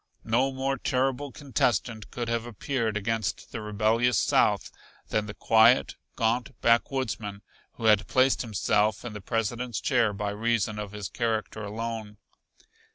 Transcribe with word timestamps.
No 0.25 0.51
more 0.51 0.79
terrible 0.79 1.31
contestant 1.31 2.09
could 2.09 2.27
have 2.27 2.47
appeared 2.47 2.97
against 2.97 3.51
the 3.51 3.61
rebellious 3.61 4.17
South 4.17 4.71
than 5.09 5.27
the 5.27 5.35
quiet, 5.35 5.95
gaunt 6.15 6.59
backwoodsman 6.59 7.43
who 7.73 7.85
had 7.85 8.07
placed 8.07 8.41
himself 8.41 9.05
in 9.05 9.13
the 9.13 9.21
President's 9.21 9.79
chair 9.79 10.11
by 10.11 10.31
reason 10.31 10.79
of 10.79 10.91
his 10.91 11.07
character 11.07 11.63
alone. 11.63 12.17